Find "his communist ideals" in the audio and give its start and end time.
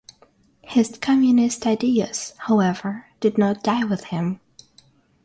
0.63-2.33